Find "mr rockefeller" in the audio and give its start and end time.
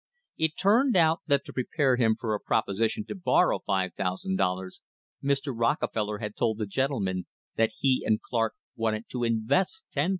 5.23-6.17